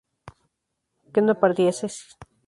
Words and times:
que 1.13 1.21
no 1.27 1.39
partieseis 1.43 1.95